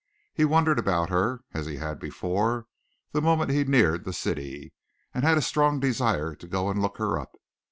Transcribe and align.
He 0.33 0.45
wondered 0.45 0.79
about 0.79 1.11
her 1.11 1.41
(as 1.53 1.67
he 1.67 1.75
had 1.75 1.99
before) 1.99 2.65
the 3.11 3.21
moment 3.21 3.51
he 3.51 3.63
neared 3.65 4.03
the 4.03 4.13
city, 4.13 4.73
and 5.13 5.23
had 5.23 5.37
a 5.37 5.43
strong 5.43 5.79
desire 5.79 6.33
to 6.37 6.47
go 6.47 6.71
and 6.71 6.81
look 6.81 6.97
her 6.97 7.19
up. 7.19 7.35